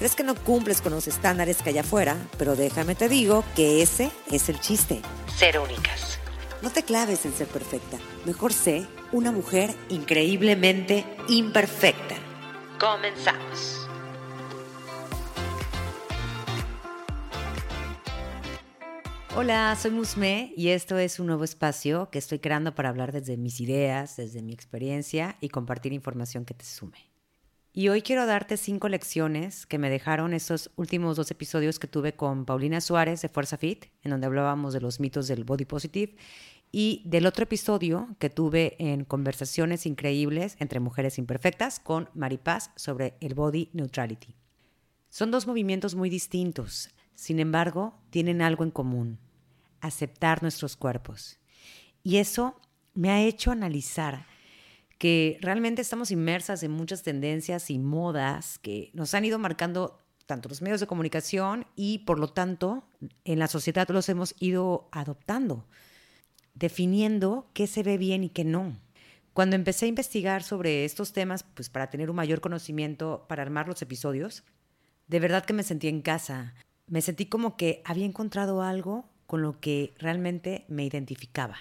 [0.00, 3.82] crees que no cumples con los estándares que hay afuera, pero déjame te digo que
[3.82, 5.02] ese es el chiste.
[5.36, 6.18] Ser únicas.
[6.62, 7.98] No te claves en ser perfecta.
[8.24, 12.14] Mejor sé una mujer increíblemente imperfecta.
[12.78, 13.86] Comenzamos.
[19.36, 23.36] Hola, soy Musme y esto es un nuevo espacio que estoy creando para hablar desde
[23.36, 27.09] mis ideas, desde mi experiencia y compartir información que te sume.
[27.80, 32.12] Y hoy quiero darte cinco lecciones que me dejaron esos últimos dos episodios que tuve
[32.12, 36.14] con Paulina Suárez de Fuerza Fit, en donde hablábamos de los mitos del body positive,
[36.70, 43.14] y del otro episodio que tuve en Conversaciones Increíbles entre Mujeres Imperfectas con Maripaz sobre
[43.22, 44.34] el body neutrality.
[45.08, 49.18] Son dos movimientos muy distintos, sin embargo, tienen algo en común,
[49.80, 51.38] aceptar nuestros cuerpos.
[52.02, 52.60] Y eso
[52.92, 54.26] me ha hecho analizar
[55.00, 60.50] que realmente estamos inmersas en muchas tendencias y modas que nos han ido marcando tanto
[60.50, 62.84] los medios de comunicación y por lo tanto
[63.24, 65.64] en la sociedad los hemos ido adoptando,
[66.52, 68.78] definiendo qué se ve bien y qué no.
[69.32, 73.68] Cuando empecé a investigar sobre estos temas, pues para tener un mayor conocimiento, para armar
[73.68, 74.44] los episodios,
[75.08, 76.52] de verdad que me sentí en casa.
[76.88, 81.56] Me sentí como que había encontrado algo con lo que realmente me identificaba.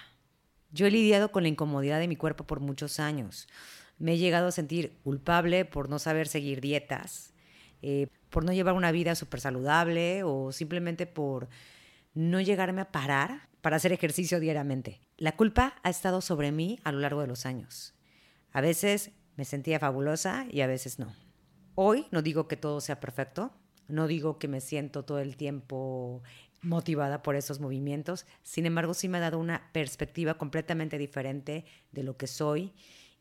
[0.72, 3.48] Yo he lidiado con la incomodidad de mi cuerpo por muchos años.
[3.98, 7.34] Me he llegado a sentir culpable por no saber seguir dietas,
[7.82, 11.50] eh, por no llevar una vida súper saludable o simplemente por
[12.14, 15.02] no llegarme a parar para hacer ejercicio diariamente.
[15.18, 17.94] La culpa ha estado sobre mí a lo largo de los años.
[18.52, 21.14] A veces me sentía fabulosa y a veces no.
[21.76, 23.54] Hoy no digo que todo sea perfecto,
[23.90, 26.24] no digo que me siento todo el tiempo
[26.62, 28.26] motivada por esos movimientos.
[28.44, 32.74] Sin embargo, sí me ha dado una perspectiva completamente diferente de lo que soy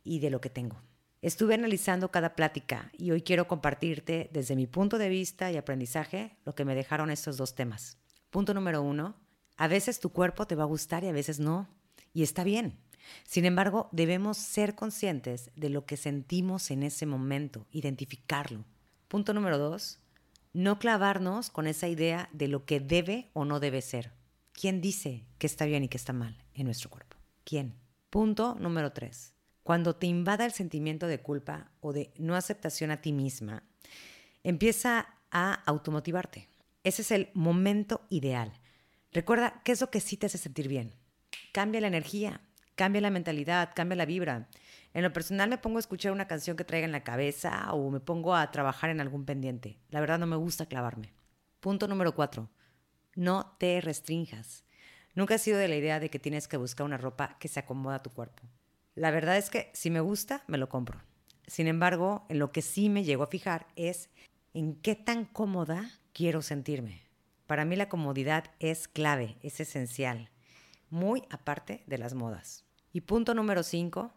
[0.04, 0.80] y de lo que tengo.
[1.20, 6.36] Estuve analizando cada plática y hoy quiero compartirte desde mi punto de vista y aprendizaje
[6.44, 7.98] lo que me dejaron estos dos temas.
[8.30, 9.16] Punto número uno,
[9.56, 11.68] a veces tu cuerpo te va a gustar y a veces no,
[12.12, 12.78] y está bien.
[13.24, 18.64] Sin embargo, debemos ser conscientes de lo que sentimos en ese momento, identificarlo.
[19.08, 19.98] Punto número dos,
[20.52, 24.12] no clavarnos con esa idea de lo que debe o no debe ser.
[24.52, 27.16] ¿Quién dice que está bien y que está mal en nuestro cuerpo?
[27.44, 27.74] ¿Quién?
[28.10, 29.34] Punto número tres.
[29.62, 33.62] Cuando te invada el sentimiento de culpa o de no aceptación a ti misma,
[34.42, 36.48] empieza a automotivarte.
[36.84, 38.52] Ese es el momento ideal.
[39.12, 40.94] Recuerda qué es lo que sí te hace sentir bien.
[41.52, 42.40] Cambia la energía,
[42.74, 44.48] cambia la mentalidad, cambia la vibra.
[44.98, 47.88] En lo personal me pongo a escuchar una canción que traiga en la cabeza o
[47.88, 49.78] me pongo a trabajar en algún pendiente.
[49.90, 51.12] La verdad no me gusta clavarme.
[51.60, 52.50] Punto número cuatro.
[53.14, 54.64] No te restrinjas.
[55.14, 57.60] Nunca he sido de la idea de que tienes que buscar una ropa que se
[57.60, 58.42] acomoda a tu cuerpo.
[58.96, 61.00] La verdad es que si me gusta, me lo compro.
[61.46, 64.10] Sin embargo, en lo que sí me llego a fijar es
[64.52, 67.02] en qué tan cómoda quiero sentirme.
[67.46, 70.28] Para mí la comodidad es clave, es esencial,
[70.90, 72.64] muy aparte de las modas.
[72.92, 74.12] Y punto número cinco,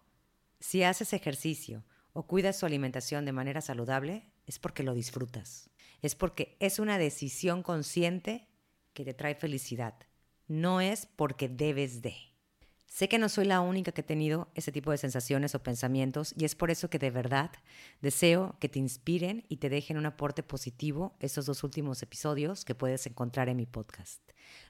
[0.61, 1.83] si haces ejercicio
[2.13, 5.69] o cuidas su alimentación de manera saludable, es porque lo disfrutas.
[6.01, 8.47] Es porque es una decisión consciente
[8.93, 9.95] que te trae felicidad.
[10.47, 12.15] No es porque debes de.
[12.85, 16.33] Sé que no soy la única que he tenido ese tipo de sensaciones o pensamientos
[16.37, 17.49] y es por eso que de verdad
[18.01, 22.75] deseo que te inspiren y te dejen un aporte positivo esos dos últimos episodios que
[22.75, 24.21] puedes encontrar en mi podcast.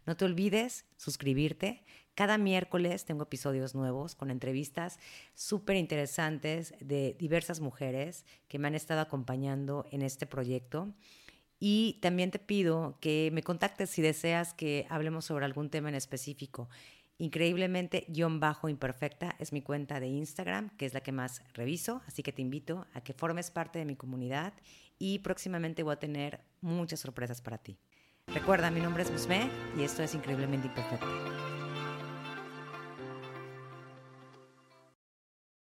[0.05, 1.83] No te olvides suscribirte.
[2.15, 4.99] Cada miércoles tengo episodios nuevos con entrevistas
[5.33, 10.93] súper interesantes de diversas mujeres que me han estado acompañando en este proyecto.
[11.59, 15.95] Y también te pido que me contactes si deseas que hablemos sobre algún tema en
[15.95, 16.69] específico.
[17.17, 22.01] Increíblemente, guion bajo imperfecta es mi cuenta de Instagram, que es la que más reviso,
[22.07, 24.53] así que te invito a que formes parte de mi comunidad
[24.97, 27.77] y próximamente voy a tener muchas sorpresas para ti.
[28.25, 29.47] Recuerda, mi nombre es Musme
[29.77, 31.60] y esto es Increíblemente Imperfecta.